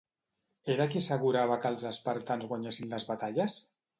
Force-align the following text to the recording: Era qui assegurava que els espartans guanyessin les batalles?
Era 0.75 0.87
qui 0.93 1.01
assegurava 1.03 1.59
que 1.65 1.69
els 1.75 1.85
espartans 1.91 2.49
guanyessin 2.53 2.91
les 2.95 3.09
batalles? 3.13 3.59